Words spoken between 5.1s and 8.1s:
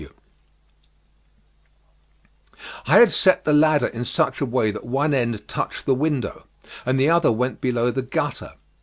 end touched the window, and the other went below the